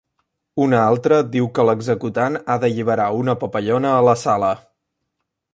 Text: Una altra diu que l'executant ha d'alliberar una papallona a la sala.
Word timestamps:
Una 0.63 0.79
altra 0.85 1.19
diu 1.35 1.49
que 1.57 1.67
l'executant 1.69 2.39
ha 2.41 2.57
d'alliberar 2.65 3.07
una 3.21 3.39
papallona 3.45 3.95
a 3.99 4.03
la 4.11 4.19
sala. 4.27 4.55